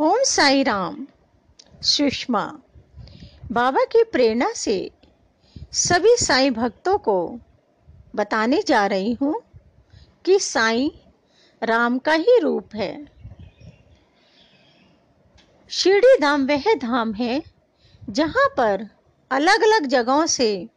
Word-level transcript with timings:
ओम 0.00 0.22
साई 0.24 0.62
राम 0.62 1.06
सुषमा, 1.82 2.42
बाबा 3.52 3.84
की 3.84 4.02
प्रेरणा 4.04 4.52
से 4.52 4.90
सभी 5.72 6.16
साई 6.16 6.50
भक्तों 6.50 6.96
को 6.98 7.16
बताने 8.16 8.62
जा 8.62 8.86
रही 8.86 9.12
हूँ 9.12 9.34
कि 10.24 10.38
साई 10.38 10.90
राम 11.62 11.98
का 11.98 12.12
ही 12.12 12.38
रूप 12.38 12.74
है। 12.74 12.92
शिरडी 15.70 16.16
धाम 16.20 16.46
वह 16.46 16.74
धाम 16.74 17.12
है 17.12 17.42
जहाँ 18.10 18.48
पर 18.48 18.86
अलग 19.30 19.62
अलग 19.62 19.86
जगहों 19.86 20.26
से 20.26 20.68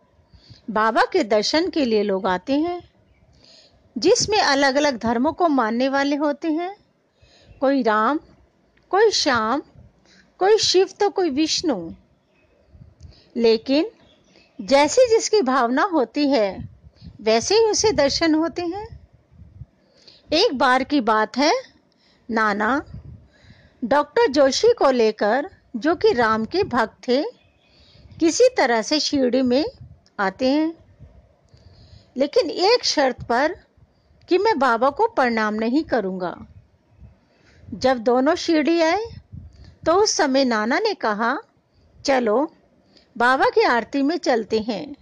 बाबा 0.71 1.05
के 1.05 1.23
दर्शन 1.23 1.69
के 1.69 1.85
लिए 1.85 2.03
लोग 2.03 2.27
आते 2.27 2.59
हैं, 2.59 2.79
जिसमें 3.95 4.39
अलग 4.41 4.75
अलग 4.75 4.97
धर्मों 4.97 5.33
को 5.33 5.47
मानने 5.47 5.89
वाले 5.89 6.15
होते 6.15 6.51
हैं। 6.51 6.75
कोई 7.61 7.81
राम 7.83 8.19
कोई 8.93 9.11
श्याम, 9.11 9.61
कोई 10.37 10.57
शिव 10.57 10.89
तो 10.99 11.09
कोई 11.09 11.29
विष्णु। 11.29 11.91
लेकिन 13.37 13.85
जैसी 14.61 15.09
जिसकी 15.09 15.41
भावना 15.41 15.83
होती 15.83 16.29
है, 16.29 16.69
वैसे 17.21 17.55
ही 17.55 17.65
उसे 17.65 17.91
दर्शन 17.91 18.35
होते 18.35 18.61
हैं। 18.61 18.99
एक 20.33 20.57
बार 20.57 20.83
की 20.83 21.01
बात 21.01 21.37
है, 21.37 21.53
नाना, 22.31 22.85
डॉक्टर 23.83 24.31
जोशी 24.31 24.67
को 24.67 24.91
लेकर, 24.91 25.49
जो 25.75 25.95
कि 25.95 26.13
राम 26.13 26.45
के 26.45 26.63
भक्त 26.63 27.07
थे, 27.07 27.23
किसी 28.19 28.43
तरह 28.57 28.81
से 28.81 28.99
शिरडी 28.99 29.41
में 29.41 29.65
आते 30.19 30.47
हैं। 30.47 30.75
लेकिन 32.17 32.49
एक 32.49 32.85
शर्त 32.85 33.23
पर 33.23 33.59
कि 34.29 34.37
मैं 34.37 34.59
बाबा 34.59 34.89
को 34.89 35.07
प्रणाम 35.07 35.53
नहीं 35.53 35.83
करूँगा। 35.83 36.45
जब 37.73 37.97
दोनों 37.97 38.35
शिरडी 38.35 38.81
आए 38.81 39.05
तो 39.85 39.93
उस 39.93 40.11
समय 40.11 40.45
नाना 40.45 40.79
ने 40.79 40.93
कहा, 40.93 41.39
चलो, 42.05 42.53
बाबा 43.17 43.45
की 43.45 43.61
आरती 43.61 44.01
में 44.01 44.17
चलते 44.17 44.59
हैं। 44.59 44.95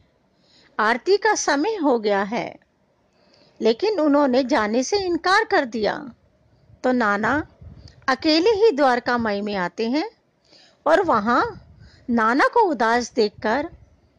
आरती 0.80 1.18
का 1.18 1.36
समय 1.36 1.76
हो 1.76 2.00
गया 2.00 2.24
है। 2.24 2.56
लेकिन 3.62 4.00
उन्होंने 4.00 4.44
जाने 4.44 4.84
से 4.84 4.98
इनकार 4.98 5.44
कर 5.44 5.66
दिया। 5.66 6.12
तो 6.84 6.92
नाना 6.92 7.48
अकेले 8.08 8.50
ही 8.50 8.72
द्वारका 8.72 9.18
मई 9.18 9.42
में 9.42 9.56
आते 9.56 9.90
हैं 9.90 10.12
और 10.88 11.02
वहाँ 11.02 11.66
नाना 12.10 12.48
को 12.48 12.60
उदास 12.60 13.14
देखकर 13.14 13.70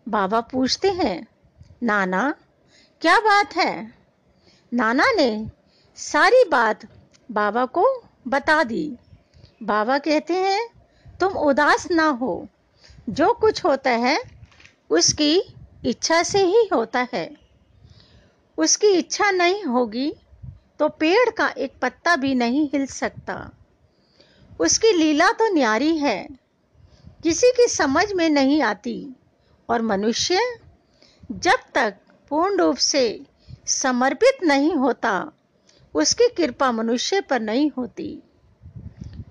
बाबा 0.09 0.41
पूछते 0.41 0.91
हैं, 0.91 1.27
नाना, 1.83 2.35
क्या 3.01 3.19
बात 3.19 3.57
है? 3.57 3.95
नाना 4.75 5.05
ने 5.13 5.51
सारी 5.97 6.45
बात 6.45 6.81
बाबा 7.31 7.67
को 7.67 8.05
बता 8.27 8.63
दी। 8.65 8.97
बाबा 9.63 9.99
कहते 9.99 10.35
हैं, 10.35 10.69
तुम 11.21 11.33
उदास 11.33 11.91
ना 11.91 12.07
हो। 12.07 12.49
जो 13.09 13.33
कुछ 13.33 13.65
होता 13.65 13.91
है, 13.91 14.19
उसकी 14.91 15.43
इच्छा 15.85 16.23
से 16.23 16.45
ही 16.45 16.69
होता 16.73 17.07
है। 17.15 17.31
उसकी 18.59 18.87
इच्छा 18.87 19.31
नहीं 19.31 19.65
होगी 19.65 20.13
तो 20.79 20.89
पेड़ 20.89 21.31
का 21.31 21.49
एक 21.49 21.73
पत्ता 21.83 22.17
भी 22.17 22.35
नहीं 22.35 22.69
हिल 22.69 22.87
सकता। 22.87 23.51
उसकी 24.61 24.93
लीला 24.93 25.31
तो 25.31 25.53
न्यारी 25.55 25.97
है, 25.99 26.29
किसी 27.23 27.51
की 27.57 27.67
समझ 27.69 28.13
में 28.13 28.29
नहीं 28.31 28.63
आती। 28.63 29.17
और 29.69 29.83
मनुष्य 29.83 30.41
जब 31.33 31.59
तक 31.75 31.95
पूर्ण 32.31 32.57
रूप 32.57 32.77
से 32.77 33.05
समर्पित 33.67 34.43
नहीं 34.45 34.75
होता 34.75 35.33
उसकी 35.95 36.29
कृपा 36.29 36.73
मनुष्य 36.73 37.21
पर 37.21 37.41
नहीं 37.41 37.71
होती। 37.71 38.23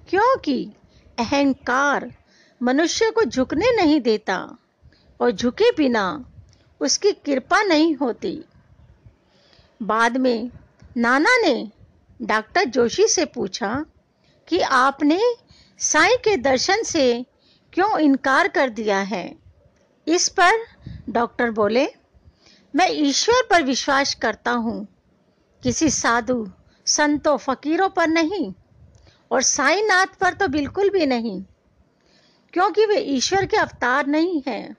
क्योंकि 0.09 0.71
अहंकार 1.19 2.15
मनुष्य 2.63 3.11
को 3.11 3.23
झुकने 3.23 3.75
नहीं 3.75 4.01
देता 4.01 4.57
और 5.21 5.31
झुके 5.31 5.71
बिना 5.71 6.25
उसकी 6.79 7.11
कृपा 7.11 7.63
नहीं 7.63 7.95
होती। 7.95 8.43
बाद 9.81 10.17
में 10.17 10.49
नाना 10.97 11.37
ने 11.37 11.71
डॉक्टर 12.21 12.63
जोशी 12.63 13.07
से 13.07 13.25
पूछा 13.25 13.85
कि 14.47 14.59
आपने 14.59 15.21
साईं 15.79 16.17
के 16.17 16.37
दर्शन 16.37 16.83
से 16.83 17.25
क्यों 17.73 17.99
इनकार 17.99 18.47
कर 18.47 18.69
दिया 18.69 18.99
है? 18.99 19.35
इस 20.07 20.29
पर 20.29 20.51
डॉक्टर 21.09 21.51
बोले, 21.51 21.87
मैं 22.75 22.87
ईश्वर 22.89 23.47
पर 23.49 23.63
विश्वास 23.63 24.13
करता 24.13 24.51
हूँ 24.51 24.87
किसी 25.63 25.89
साधु, 25.89 26.47
संतों, 26.87 27.37
फकीरों 27.37 27.89
पर 27.89 28.07
नहीं 28.07 28.53
और 29.31 29.41
साईनाथ 29.41 30.17
पर 30.19 30.33
तो 30.33 30.47
बिल्कुल 30.47 30.89
भी 30.89 31.05
नहीं, 31.05 31.41
क्योंकि 32.53 32.85
वे 32.85 32.97
ईश्वर 33.09 33.45
के 33.45 33.57
अवतार 33.57 34.07
नहीं 34.07 34.41
हैं। 34.47 34.75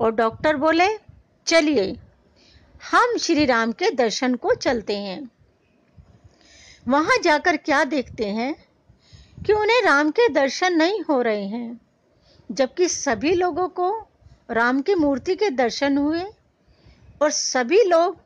और 0.00 0.14
डॉक्टर 0.14 0.56
बोले, 0.56 0.88
चलिए, 1.46 1.96
हम 2.82 3.16
श्री 3.16 3.44
राम 3.46 3.72
के 3.72 3.90
दर्शन 3.90 4.34
को 4.34 4.54
चलते 4.54 4.96
हैं। 4.96 5.30
वहाँ 6.86 7.16
जाकर 7.18 7.56
क्या 7.56 7.82
देखते 7.84 8.26
हैं 8.26 8.54
कि 9.46 9.52
उन्हें 9.52 9.82
राम 9.82 10.10
के 10.10 10.28
दर्शन 10.28 10.76
नहीं 10.76 11.00
हो 11.00 11.20
रहे 11.22 11.44
हैं, 11.46 11.80
जबकि 12.50 12.88
सभी 12.88 13.34
लोगों 13.34 13.68
को 13.68 13.90
राम 14.50 14.80
की 14.80 14.94
मूर्ति 14.94 15.34
के 15.34 15.50
दर्शन 15.50 15.98
हुए 15.98 16.24
और 17.22 17.30
सभी 17.30 17.82
लोग 17.84 18.18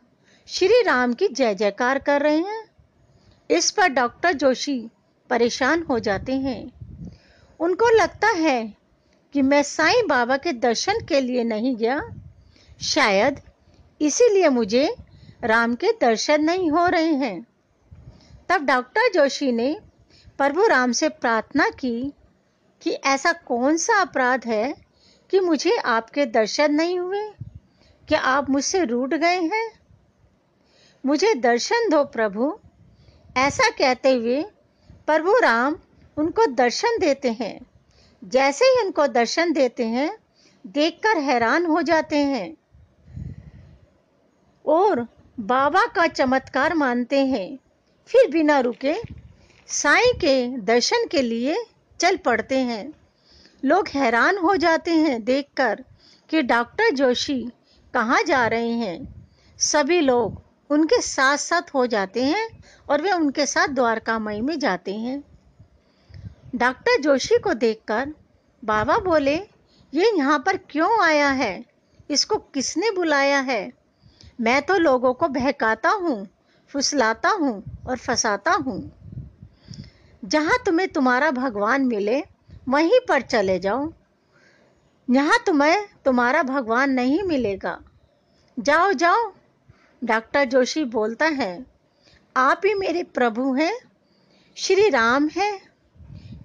श्री 0.49 0.83
राम 0.83 1.15
की 1.15 1.29
जय 1.29 1.55
जयकार 1.55 1.99
कर 1.99 2.23
रहे 2.23 2.39
हैं। 2.39 2.65
इस 3.51 3.71
पर 3.71 3.89
डॉक्टर 3.89 4.33
जोशी 4.33 4.89
परेशान 5.31 5.83
हो 5.83 5.99
जाते 5.99 6.33
हैं। 6.33 6.73
उनको 7.61 7.89
लगता 7.89 8.29
है 8.29 8.75
कि 9.33 9.43
मैं 9.43 9.63
साईं 9.63 10.07
बाबा 10.07 10.37
के 10.37 10.53
दर्शन 10.53 11.05
के 11.05 11.21
लिए 11.21 11.45
नहीं 11.45 11.77
गया। 11.77 12.03
शायद 12.83 13.41
इसीलिए 14.01 14.49
मुझे 14.49 14.97
राम 15.45 15.75
के 15.75 15.89
दर्शन 16.01 16.45
नहीं 16.45 16.71
हो 16.71 16.87
रहे 16.87 17.15
हैं। 17.15 17.47
तब 18.49 18.67
डॉक्टर 18.67 19.13
जोशी 19.15 19.53
ने 19.53 19.81
प्रभु 20.39 20.67
राम 20.67 20.93
से 20.93 21.09
प्रार्थना 21.09 21.69
की 21.69 22.13
कि 22.83 22.91
ऐसा 22.91 23.33
कौन 23.33 23.77
सा 23.77 24.01
अपराध 24.01 24.45
है 24.47 24.75
कि 25.31 25.41
मुझे 25.41 25.77
आपके 25.77 26.27
दर्शन 26.27 26.75
नहीं 26.75 26.99
हुए? 26.99 27.31
क्या 28.09 28.21
आप 28.21 28.51
मुझसे 28.51 28.85
रूठ 28.85 29.15
गए 29.15 29.41
हैं? 29.41 29.84
मुझे 31.05 31.35
दर्शन 31.35 31.89
दो 31.91 32.05
प्रभु। 32.05 32.59
ऐसा 33.37 33.69
कहते 33.71 34.13
हुए 34.15 34.43
प्रभु 35.07 35.39
राम 35.39 35.77
उनको 36.17 36.47
दर्शन 36.47 36.99
देते 36.99 37.33
हैं। 37.33 37.59
जैसे 38.25 38.65
ही 38.65 38.85
उनको 38.85 39.07
दर्शन 39.07 39.53
देते 39.53 39.87
हैं, 39.87 40.17
देखकर 40.67 41.19
हैरान 41.19 41.67
हो 41.67 41.83
जाते 41.83 42.19
हैं 42.19 42.57
और 44.67 45.07
बाबा 45.41 45.87
का 45.87 46.07
चमत्कार 46.07 46.75
मानते 46.75 47.25
हैं। 47.27 47.59
फिर 48.07 48.31
बिना 48.31 48.59
रुके 48.61 48.95
साईं 49.69 50.13
के 50.15 50.49
दर्शन 50.59 51.07
के 51.07 51.23
लिए 51.23 51.57
चल 52.01 52.17
पड़ते 52.17 52.59
हैं। 52.59 52.93
लोग 53.65 53.89
हैरान 53.89 54.39
हो 54.39 54.57
जाते 54.57 54.91
हैं 54.91 55.25
देखकर 55.25 55.85
कि 56.31 56.43
डॉक्टर 56.43 56.91
जोशी 56.91 57.43
कहाँ 57.95 58.23
जा 58.23 58.47
रहे 58.47 58.71
हैं। 58.71 59.29
सभी 59.59 60.01
लोग 60.01 60.44
उनके 60.71 61.01
साथ 61.01 61.37
साथ 61.37 61.75
हो 61.75 61.87
जाते 61.87 62.25
हैं 62.25 62.49
और 62.91 63.03
वे 63.03 63.13
उनके 63.13 63.47
साथ 63.47 63.69
द्वारका 63.69 64.19
मई 64.19 64.41
में 64.41 64.59
जाते 64.59 64.95
हैं। 64.95 65.23
डॉक्टर 66.55 67.01
जोशी 67.01 67.39
को 67.39 67.55
देखकर 67.55 68.15
बाबा 68.63 68.99
बोले, 68.99 69.37
ये 69.93 70.13
यहाँ 70.17 70.39
पर 70.39 70.57
क्यों 70.57 71.05
आया 71.05 71.29
है? 71.29 71.65
इसको 72.11 72.37
किसने 72.37 72.91
बुलाया 72.91 73.41
है? 73.41 73.73
मैं 74.41 74.63
तो 74.63 74.79
लोगों 74.79 75.13
को 75.15 75.29
बहकाता 75.29 75.91
हूँ, 75.91 76.27
फुसलाता 76.69 77.29
हूँ 77.29 77.63
और 77.89 77.97
फंसाता 77.97 78.53
हूँ। 78.53 78.93
जहाँ 80.25 80.59
तुम्हें 80.67 80.89
तुम्हारा 80.89 81.31
भगवान 81.31 81.83
मिले, 81.83 82.23
वहीं 82.69 83.01
पर 83.09 83.23
चले 83.23 83.59
जाओ। 83.59 83.93
यहाँ 85.09 85.39
तुम्हें 85.47 85.87
तुम्हारा 86.05 86.43
भगवान 86.43 86.91
नहीं 86.91 87.23
मिलेगा। 87.23 87.79
जाओ 88.59 88.93
जाओ 88.93 89.33
डॉक्टर 90.05 90.45
जोशी 90.45 90.85
बोलता 90.85 91.27
है, 91.27 91.67
आप 92.37 92.61
ही 92.67 92.75
मेरे 92.75 93.03
प्रभु 93.03 93.55
हैं, 93.55 93.75
श्री 94.57 94.89
राम 94.89 95.29
है, 95.29 95.61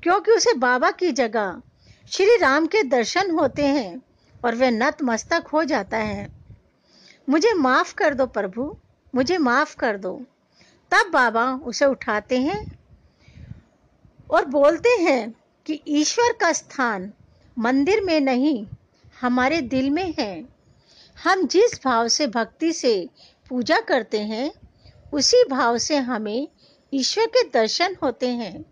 क्योंकि 0.04 0.32
उसे 0.32 0.54
बाबा 0.54 0.92
की 0.92 1.12
जगह 1.12 1.62
श्री 2.10 2.38
राम 2.38 2.68
के 2.68 2.84
दर्शन 2.84 3.32
होते 3.32 3.66
हैं 3.66 4.02
और 4.46 4.56
वह 4.56 4.70
नतमस्तक 4.70 5.48
हो 5.54 5.64
जाता 5.64 5.98
है। 5.98 6.30
मुझे 7.30 7.54
माफ़ 7.54 7.94
कर 7.96 8.14
दो 8.14 8.26
प्रभु, 8.26 8.76
मुझे 9.16 9.38
माफ़ 9.38 9.76
कर 9.76 9.98
दो। 9.98 10.14
तब 10.92 11.10
बाबा 11.14 11.52
उसे 11.54 11.86
उठाते 11.86 12.42
हैं 12.42 12.80
और 14.32 14.46
बोलते 14.46 14.90
हैं 14.90 15.34
कि 15.66 15.82
ईश्वर 15.88 16.34
का 16.34 16.52
स्थान 16.52 17.14
मंदिर 17.58 18.02
में 18.02 18.20
नहीं, 18.22 18.68
हमारे 19.22 19.62
दिल 19.62 19.90
में 19.90 20.14
है। 20.20 20.48
हम 21.24 21.48
जिस 21.48 21.80
भाव 21.86 22.08
से, 22.08 22.28
भक्ति 22.28 22.72
से 22.74 23.10
पूजा 23.50 23.80
करते 23.80 24.20
हैं, 24.22 24.52
उसी 25.14 25.44
भाव 25.50 25.78
से 25.78 25.98
हमें 25.98 26.48
ईश्वर 26.94 27.26
के 27.26 27.44
दर्शन 27.50 27.96
होते 28.04 28.28
हैं। 28.28 28.66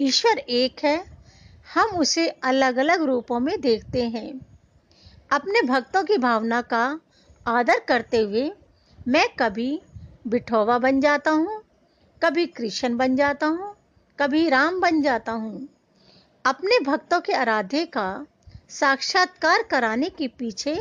ईश्वर 0.00 0.38
एक 0.38 0.84
है, 0.84 0.98
हम 1.68 1.96
उसे 1.96 2.28
अलग 2.28 2.76
अलग 2.76 3.02
रूपों 3.02 3.40
में 3.40 3.60
देखते 3.60 4.04
हैं। 4.08 4.30
अपने 5.30 5.62
भक्तों 5.62 6.02
की 6.04 6.16
भावना 6.18 6.60
का 6.62 6.84
आदर 7.46 7.80
करते 7.88 8.18
हुए 8.18 8.50
मैं 9.08 9.28
कभी 9.38 9.80
बिठोवा 10.26 10.78
बन 10.78 11.00
जाता 11.00 11.30
हूँ, 11.30 11.62
कभी 12.22 12.46
कृष्ण 12.46 12.96
बन 12.96 13.16
जाता 13.16 13.46
हूँ, 13.46 13.74
कभी 14.18 14.48
राम 14.48 14.80
बन 14.80 15.02
जाता 15.02 15.32
हूँ। 15.32 15.68
अपने 16.44 16.78
भक्तों 16.80 17.20
के 17.20 17.32
आराध्य 17.32 17.84
का 17.86 18.26
साक्षात्कार 18.70 19.62
कराने 19.62 20.08
के 20.08 20.28
पीछे 20.28 20.78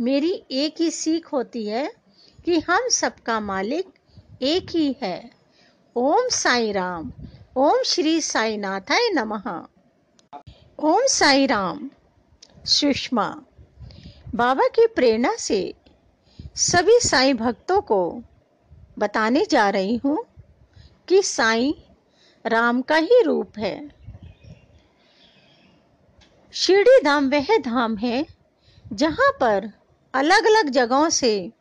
मेरी 0.00 0.32
एक 0.50 0.80
ही 0.80 0.90
सीख 0.90 1.32
होती 1.32 1.64
है 1.66 1.90
कि 2.46 2.58
हम 2.60 2.88
सबका 2.88 3.40
मालिक 3.40 3.86
एक 4.42 4.66
ही 4.70 4.96
है। 5.02 5.30
ओम 5.96 6.28
साई 6.28 6.72
राम। 6.72 7.12
ओम 7.56 7.82
श्री 7.82 8.20
साई 8.20 8.56
नाथाय 8.56 9.08
नमः। 9.10 9.48
ओम 10.78 11.06
साई 11.06 11.46
राम। 11.46 11.90
सुषमा। 12.66 13.42
बाबा 14.34 14.68
की 14.68 14.86
प्रेरणा 14.86 15.36
से 15.38 15.74
सभी 16.56 17.00
साई 17.00 17.34
भक्तों 17.34 17.80
को 17.80 18.22
बताने 18.98 19.46
जा 19.50 19.70
रही 19.70 19.96
हूँ 19.96 20.24
कि 21.08 21.22
साई 21.22 21.74
राम 22.46 22.82
का 22.82 22.96
ही 22.96 23.22
रूप 23.22 23.58
है। 23.58 23.90
शिरडी 26.52 27.00
धाम 27.04 27.28
वह 27.28 27.58
धाम 27.58 27.96
है 27.96 28.26
जहाँ 28.92 29.32
पर 29.40 29.70
अलग 30.14 30.44
अलग 30.44 30.68
जगहों 30.68 31.08
से 31.10 31.52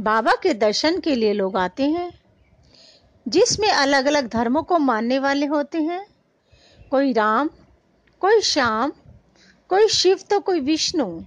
बाबा 0.00 0.32
के 0.42 0.54
दर्शन 0.54 1.00
के 1.00 1.14
लिए 1.14 1.32
लोग 1.32 1.56
आते 1.56 1.82
हैं, 1.82 2.20
जिसमें 3.28 3.68
अलग 3.68 4.06
अलग 4.06 4.28
धर्मों 4.28 4.62
को 4.62 4.78
मानने 4.78 5.18
वाले 5.18 5.46
होते 5.46 5.82
हैं। 5.82 6.06
कोई 6.90 7.12
राम, 7.12 7.50
कोई 8.20 8.40
श्याम, 8.40 8.92
कोई 9.68 9.88
शिव 9.88 10.18
तो 10.30 10.40
कोई 10.40 10.60
विष्णु। 10.60 11.20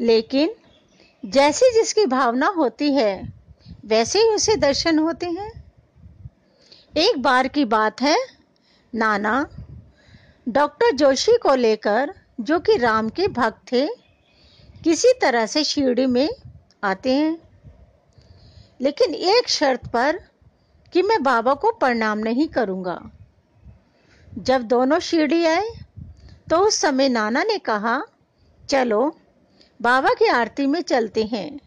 लेकिन 0.00 0.54
जैसी 1.26 1.74
जिसकी 1.74 2.06
भावना 2.06 2.46
होती 2.46 2.92
है, 2.92 3.32
वैसे 3.84 4.18
ही 4.18 4.28
उसे 4.28 4.56
दर्शन 4.56 4.98
होते 4.98 5.26
हैं। 5.26 5.72
एक 6.96 7.22
बार 7.22 7.48
की 7.48 7.64
बात 7.64 8.02
है, 8.02 8.16
नाना, 8.94 9.48
डॉक्टर 10.48 10.90
जोशी 10.90 11.32
को 11.32 11.54
लेकर, 11.54 12.14
जो 12.40 12.60
कि 12.60 12.76
राम 12.76 13.08
के 13.08 13.28
भक्त 13.28 13.72
थे, 13.72 13.86
किसी 14.84 15.08
तरह 15.20 15.46
से 15.46 15.64
शिरडी 15.64 16.06
में 16.06 16.28
आते 16.84 17.14
हैं। 17.14 17.38
लेकिन 18.80 19.14
एक 19.14 19.48
शर्त 19.48 19.86
पर 19.92 20.20
कि 20.92 21.02
मैं 21.02 21.22
बाबा 21.22 21.54
को 21.54 21.72
प्रणाम 21.72 22.18
नहीं 22.18 22.48
करूँगा। 22.48 23.10
जब 24.38 24.62
दोनों 24.62 24.98
शिरडी 24.98 25.44
आए 25.44 25.68
तो 26.50 26.58
उस 26.58 26.74
समय 26.74 27.08
नाना 27.08 27.42
ने 27.42 27.58
कहा, 27.58 28.02
चलो, 28.68 29.16
बाबा 29.82 30.08
की 30.08 30.26
आरती 30.26 30.66
में 30.66 30.82
चलते 30.82 31.24
हैं। 31.24 31.60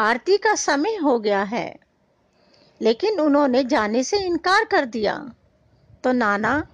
आरती 0.00 0.36
का 0.36 0.54
समय 0.54 0.96
हो 0.96 1.18
गया 1.18 1.42
है। 1.42 1.78
लेकिन 2.80 3.20
उन्होंने 3.20 3.64
जाने 3.64 4.04
से 4.04 4.18
इनकार 4.18 4.64
कर 4.64 4.84
दिया। 4.84 5.32
तो 6.04 6.12
नाना 6.12 6.66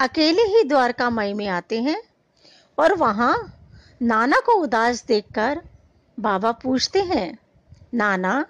अकेले 0.00 0.42
ही 0.42 0.62
द्वारका 0.62 1.10
मई 1.10 1.32
में 1.32 1.46
आते 1.46 1.82
हैं 1.82 2.02
और 2.78 2.94
वहाँ 2.94 3.60
नाना 4.02 4.36
को 4.36 4.52
उदास 4.52 5.04
देखकर 5.04 5.62
बाबा 6.18 6.52
पूछते 6.52 7.00
हैं, 7.02 7.38
नाना, 7.94 8.44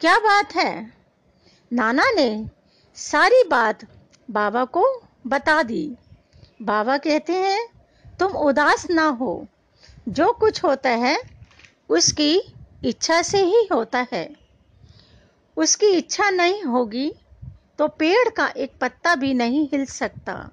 क्या 0.00 0.16
बात 0.18 0.54
है? 0.56 0.92
नाना 1.72 2.10
ने 2.10 2.46
सारी 2.96 3.42
बात 3.48 3.84
बाबा 4.30 4.64
को 4.64 4.84
बता 5.26 5.62
दी। 5.62 5.96
बाबा 6.62 6.96
कहते 6.98 7.32
हैं, 7.32 7.66
तुम 8.18 8.32
उदास 8.32 8.86
ना 8.90 9.06
हो। 9.10 9.46
जो 10.08 10.32
कुछ 10.32 10.62
होता 10.64 10.90
है, 10.90 11.18
उसकी 11.88 12.36
इच्छा 12.84 13.20
से 13.22 13.42
ही 13.44 13.68
होता 13.72 14.06
है। 14.12 14.28
उसकी 15.56 15.86
इच्छा 15.86 16.30
नहीं 16.30 16.62
होगी 16.62 17.12
तो 17.78 17.88
पेड़ 17.88 18.28
का 18.28 18.46
एक 18.56 18.72
पत्ता 18.80 19.14
भी 19.14 19.34
नहीं 19.34 19.68
हिल 19.72 19.84
सकता। 19.84 20.50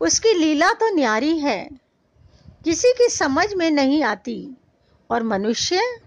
उसकी 0.00 0.32
लीला 0.34 0.72
तो 0.72 0.94
न्यारी 0.94 1.38
है, 1.38 1.68
किसी 2.64 2.92
की 2.92 3.08
समझ 3.08 3.54
में 3.54 3.70
नहीं 3.70 4.02
आती। 4.02 4.56
और 5.10 5.22
मनुष्य 5.22 6.00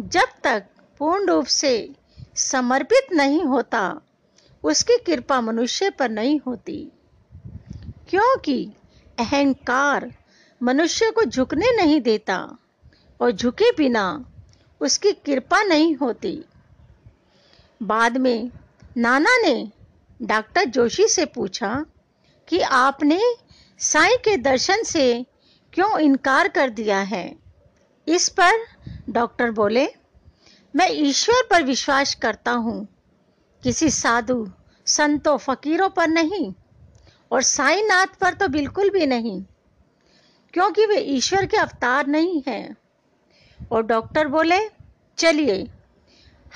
जब 0.00 0.26
तक 0.44 0.66
पूर्ण 0.98 1.26
रूप 1.26 1.46
से 1.46 1.94
समर्पित 2.36 3.12
नहीं 3.12 3.44
होता, 3.44 4.00
उसकी 4.64 4.98
कृपा 5.06 5.40
मनुष्य 5.40 5.90
पर 5.90 6.10
नहीं 6.10 6.40
होती। 6.46 6.92
क्योंकि 8.08 8.72
अहंकार 9.18 10.14
मनुष्य 10.62 11.10
को 11.10 11.24
झुकने 11.24 11.76
नहीं 11.76 12.00
देता 12.00 12.56
और 13.20 13.30
झुके 13.30 13.70
बिना 13.70 14.26
उसकी 14.80 15.12
कृपा 15.12 15.62
नहीं 15.62 15.96
होती। 15.96 16.44
बाद 17.82 18.16
में 18.16 18.50
नाना 18.96 19.38
ने 19.38 19.72
डॉक्टर 20.22 20.64
जोशी 20.64 21.08
से 21.08 21.24
पूछा 21.24 21.86
कि 22.48 22.60
आपने 22.60 23.20
साईं 23.78 24.16
के 24.16 24.36
दर्शन 24.36 24.82
से 24.82 25.26
क्यों 25.72 25.98
इनकार 25.98 26.48
कर 26.48 26.70
दिया 26.70 26.98
है? 26.98 27.43
इस 28.06 28.28
पर 28.28 28.52
डॉक्टर 29.10 29.50
बोले, 29.50 29.86
मैं 30.74 30.88
ईश्वर 30.90 31.42
पर 31.50 31.62
विश्वास 31.62 32.14
करता 32.14 32.52
हूँ। 32.52 32.86
किसी 33.62 33.90
साधु, 33.90 34.46
संतों, 34.86 35.36
फकीरों 35.36 35.88
पर 35.90 36.08
नहीं, 36.08 36.52
और 37.32 37.42
साईनाथ 37.42 38.06
पर 38.06 38.34
तो 38.34 38.48
बिल्कुल 38.48 38.90
भी 38.90 39.06
नहीं, 39.06 39.42
क्योंकि 40.54 40.86
वे 40.86 40.96
ईश्वर 40.96 41.46
के 41.46 41.56
अवतार 41.56 42.06
नहीं 42.06 42.42
हैं। 42.46 42.76
और 43.72 43.82
डॉक्टर 43.82 44.28
बोले, 44.28 44.58
चलिए, 45.18 45.70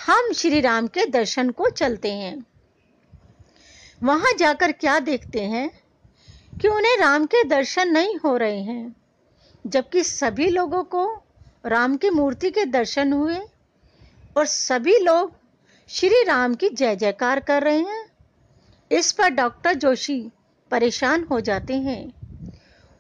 हम 0.06 0.33
श्री 0.33 0.61
राम 0.61 0.87
के 0.87 1.06
दर्शन 1.06 1.50
को 1.50 1.71
चलते 1.71 2.12
हैं। 2.12 2.47
वहाँ 4.03 4.33
जाकर 4.39 4.73
क्या 4.73 4.99
देखते 4.99 5.43
हैं 5.43 5.71
कि 6.61 6.69
उन्हें 6.69 6.97
राम 6.99 7.27
के 7.27 7.43
दर्शन 7.45 7.89
नहीं 7.89 8.17
हो 8.17 8.37
रहे 8.37 8.61
हैं, 8.61 8.97
जबकि 9.67 10.05
सभी 10.05 10.49
लोगों 10.50 10.85
को 10.85 11.23
राम 11.66 11.96
की 11.96 12.10
मूर्ति 12.10 12.50
के 12.50 12.64
दर्शन 12.64 13.12
हुए 13.12 13.38
और 14.37 14.46
सभी 14.46 14.99
लोग 14.99 15.32
श्री 15.88 16.22
राम 16.22 16.55
की 16.55 16.69
जय 16.69 16.96
जयकार 16.96 17.40
कर 17.40 17.62
रहे 17.62 17.78
हैं। 17.78 18.06
इस 18.93 19.12
पर 19.12 19.28
डॉक्टर 19.28 19.75
जोशी 19.75 20.32
परेशान 20.70 21.25
हो 21.25 21.40
जाते 21.40 21.75
हैं। 21.75 22.12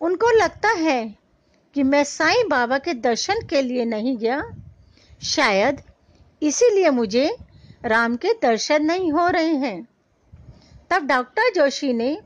उनको 0.00 0.30
लगता 0.30 0.68
है 0.68 1.18
कि 1.74 1.82
मैं 1.82 2.04
साईं 2.04 2.48
बाबा 2.48 2.78
के 2.78 2.94
दर्शन 2.94 3.46
के 3.46 3.62
लिए 3.62 3.84
नहीं 3.84 4.16
गया। 4.16 4.50
शायद 5.22 5.82
इसीलिए 6.42 6.90
मुझे 6.90 7.36
राम 7.84 8.16
के 8.16 8.32
दर्शन 8.32 8.84
नहीं 8.84 9.12
हो 9.12 9.28
रहे 9.28 9.54
हैं। 9.54 9.88
तब 10.90 11.06
डॉक्टर 11.06 11.42
जोशी 11.54 11.92
ने 11.92 12.20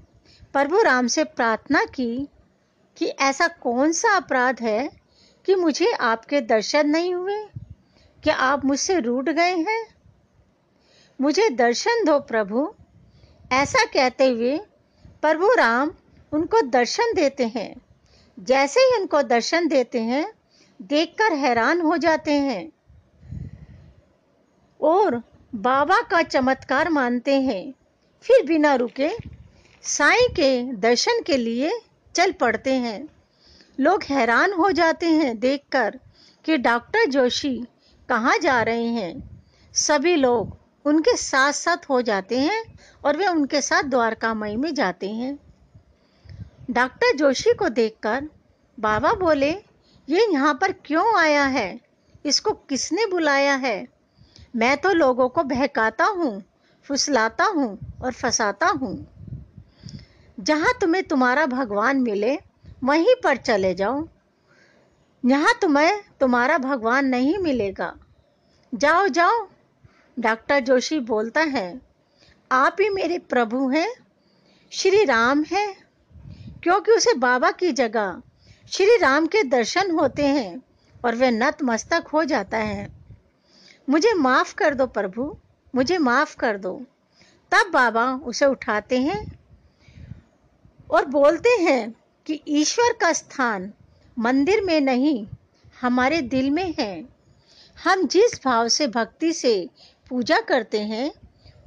प्रभु 0.52 0.83
राम 0.83 1.07
से 1.07 1.25
प्रार्थना 1.25 1.85
की 1.85 2.28
कि 2.97 3.07
ऐसा 3.07 3.49
कौन 3.49 3.92
सा 3.92 4.16
अपराध 4.16 4.61
है 4.61 5.01
कि 5.46 5.54
मुझे 5.54 5.92
आपके 5.92 6.40
दर्शन 6.40 6.88
नहीं 6.88 7.14
हुए? 7.14 7.44
क्या 8.22 8.34
आप 8.34 8.64
मुझसे 8.64 8.99
रूठ 9.00 9.28
गए 9.28 9.56
हैं? 9.56 9.87
मुझे 11.20 11.49
दर्शन 11.50 12.04
दो 12.04 12.20
प्रभु। 12.20 12.75
ऐसा 13.52 13.84
कहते 13.84 14.28
हुए 14.28 14.58
प्रभु 15.22 15.49
राम 15.49 15.92
उनको 16.32 16.61
दर्शन 16.61 17.12
देते 17.14 17.46
हैं। 17.46 17.80
जैसे 18.38 18.80
ही 18.80 19.00
उनको 19.00 19.22
दर्शन 19.22 19.68
देते 19.68 20.00
हैं, 20.00 20.32
देखकर 20.82 21.32
हैरान 21.32 21.80
हो 21.80 21.96
जाते 21.96 22.32
हैं 22.32 22.72
और 24.80 25.22
बाबा 25.54 26.00
का 26.02 26.22
चमत्कार 26.22 26.88
मानते 26.88 27.40
हैं। 27.40 27.75
फिर 28.22 28.46
बिना 28.46 28.75
रुके 28.75 29.11
साईं 29.82 30.28
के 30.28 30.72
दर्शन 30.72 31.22
के 31.22 31.37
लिए 31.37 31.80
चल 32.14 32.32
पड़ते 32.32 32.75
हैं। 32.75 33.08
लोग 33.83 34.03
हैरान 34.03 34.53
हो 34.53 34.71
जाते 34.71 35.07
हैं 35.07 35.39
देखकर 35.39 35.99
कि 36.45 36.57
डॉक्टर 36.57 37.07
जोशी 37.07 37.67
कहाँ 38.09 38.39
जा 38.39 38.62
रहे 38.62 38.87
हैं। 38.87 39.41
सभी 39.75 40.17
लोग 40.17 40.57
उनके 40.85 41.17
साथ 41.17 41.53
साथ 41.53 41.89
हो 41.91 42.03
जाते 42.03 42.39
हैं 42.39 42.62
और 43.05 43.17
वे 43.17 43.27
उनके 43.27 43.61
साथ 43.61 43.83
द्वारका 43.83 44.35
मई 44.35 44.57
में 44.57 44.75
जाते 44.75 45.11
हैं। 45.11 45.39
डॉक्टर 46.71 47.17
जोशी 47.17 47.55
को 47.55 47.69
देखकर 47.69 48.29
बाबा 48.81 49.12
बोले, 49.12 49.51
ये 50.09 50.27
यहाँ 50.33 50.55
पर 50.55 50.73
क्यों 50.73 51.19
आया 51.21 51.45
है? 51.45 51.81
इसको 52.27 52.51
किसने 52.51 53.07
बुलाया 53.07 53.55
है? 53.55 53.89
मैं 54.57 54.77
तो 54.77 54.93
लोगों 54.93 55.29
को 55.29 55.43
बहकाता 55.43 56.05
हूँ, 56.05 56.43
फुसलाता 56.83 57.45
हूँ 57.45 57.79
और 58.03 58.12
फंसाता 58.12 58.67
हूँ। 58.67 58.95
जहाँ 60.41 60.73
तुम्हें 60.81 61.05
तुम्हारा 61.05 61.47
भगवान 61.47 61.97
मिले 61.97 62.39
वहीं 62.85 63.15
पर 63.25 63.37
चले 63.37 63.75
जाओ 63.75 64.09
यहाँ 65.25 65.55
तुम्हें 65.62 66.03
तुम्हारा 66.21 66.59
भगवान 66.59 67.07
नहीं 67.07 67.39
मिलेगा। 67.39 67.95
जाओ 68.75 69.09
जाओ, 69.09 69.49
डॉक्टर 70.19 70.61
जोशी 70.61 71.01
बोलता 71.01 71.41
है। 71.41 71.81
आप 72.53 72.77
ही 72.81 72.89
मेरे 72.89 73.19
प्रभु 73.19 73.69
हैं, 73.69 73.93
श्री 74.73 75.05
राम 75.05 75.43
है, 75.43 75.77
क्योंकि 76.62 76.93
उसे 76.93 77.15
बाबा 77.15 77.51
की 77.51 77.73
जगह 77.73 78.23
श्री 78.73 78.97
राम 78.97 79.27
के 79.27 79.43
दर्शन 79.43 79.91
होते 79.91 80.27
हैं 80.27 80.62
और 81.05 81.15
वह 81.15 81.31
नतमस्तक 81.31 82.07
हो 82.07 82.25
जाता 82.25 82.59
है। 82.59 82.93
मुझे 83.91 84.15
माफ़ 84.15 84.55
कर 84.55 84.75
दो 84.75 84.87
प्रभु, 84.87 85.37
मुझे 85.75 85.99
माफ़ 85.99 86.37
कर 86.37 86.59
दो। 86.59 86.83
तब 87.53 87.71
बाबा 87.73 88.12
उसे 88.15 88.47
उठाते 88.47 89.01
हैं 89.03 89.39
और 90.91 91.05
बोलते 91.05 91.49
हैं 91.49 92.01
कि 92.26 92.41
ईश्वर 92.49 92.93
का 92.93 93.12
स्थान 93.12 93.73
मंदिर 94.19 94.61
में 94.61 94.81
नहीं, 94.81 95.26
हमारे 95.81 96.21
दिल 96.23 96.50
में 96.50 96.75
है। 96.79 97.05
हम 97.85 98.07
जिस 98.07 98.41
भाव 98.45 98.69
से 98.69 98.87
भक्ति 98.87 99.33
से 99.33 99.71
पूजा 100.11 100.41
करते 100.41 100.81
हैं, 100.81 101.12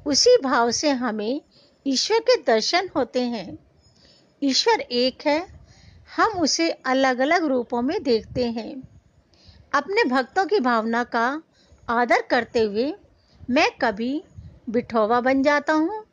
उसी 0.05 0.37
भाव 0.37 0.71
से 0.71 0.89
हमें 0.89 1.41
ईश्वर 1.85 2.19
के 2.19 2.35
दर्शन 2.43 2.89
होते 2.95 3.21
हैं। 3.21 3.57
ईश्वर 4.41 4.81
एक 4.81 5.27
है, 5.27 5.39
हम 6.15 6.39
उसे 6.39 6.69
अलग 6.71 7.19
अलग 7.19 7.45
रूपों 7.45 7.81
में 7.81 8.03
देखते 8.03 8.45
हैं। 8.45 8.83
अपने 9.73 10.03
भक्तों 10.03 10.45
की 10.45 10.59
भावना 10.59 11.03
का 11.03 11.41
आदर 11.89 12.21
करते 12.21 12.59
हुए 12.59 12.93
मैं 13.49 13.69
कभी 13.81 14.23
बिठोवा 14.69 15.21
बन 15.21 15.43
जाता 15.43 15.73
हूँ, 15.73 16.03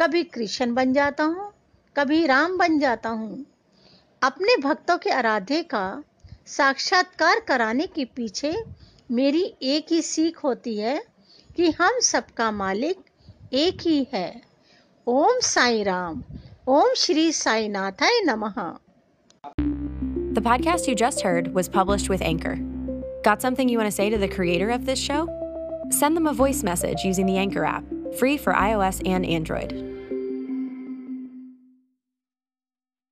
कभी 0.00 0.24
कृष्ण 0.24 0.74
बन 0.74 0.92
जाता 0.92 1.24
हूँ, 1.24 1.52
कभी 1.96 2.26
राम 2.26 2.58
बन 2.58 2.78
जाता 2.78 3.08
हूँ। 3.08 3.46
अपने 4.22 4.56
भक्तों 4.62 4.96
के 4.98 5.10
आराध्य 5.10 5.62
का 5.62 6.02
साक्षात्कार 6.46 7.40
कराने 7.48 7.86
के 7.86 8.04
पीछे 8.16 8.54
मेरी 9.10 9.42
एक 9.62 9.92
ही 9.92 10.00
सीख 10.02 10.44
होती 10.44 10.76
है 10.78 11.00
कि 11.56 11.70
हम 11.80 12.00
सबका 12.02 12.50
मालिक 12.50 12.98
एक 13.62 13.80
ही 13.82 14.06
है 14.12 14.28
ओम 15.06 15.40
साई 15.42 15.82
राम 15.82 16.22
ओम 16.68 16.94
श्री 16.96 17.32
साईनाथाय 17.32 18.20
नमः 18.24 18.62
The 20.34 20.42
podcast 20.46 20.88
you 20.88 20.94
just 20.94 21.22
heard 21.22 21.48
was 21.54 21.68
published 21.68 22.08
with 22.08 22.22
Anchor. 22.22 22.56
Got 23.24 23.42
something 23.42 23.68
you 23.68 23.78
want 23.78 23.90
to 23.90 23.96
say 23.96 24.10
to 24.10 24.18
the 24.18 24.28
creator 24.28 24.70
of 24.70 24.86
this 24.86 25.00
show? 25.06 25.22
Send 25.90 26.16
them 26.16 26.28
a 26.28 26.32
voice 26.32 26.62
message 26.62 27.04
using 27.04 27.26
the 27.26 27.36
Anchor 27.36 27.64
app, 27.64 27.84
free 28.20 28.36
for 28.38 28.52
iOS 28.52 29.00
and 29.14 29.26
Android. 29.26 29.89